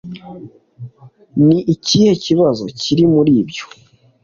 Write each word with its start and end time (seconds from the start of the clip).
ni 1.45 1.57
ikihe 1.73 2.11
kibazo 2.25 2.63
kiri 2.81 3.03
muri 3.13 3.31
ibyo? 3.41 3.65